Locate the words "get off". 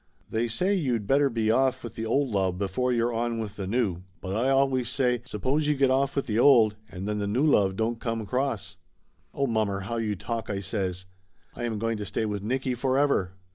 5.75-6.15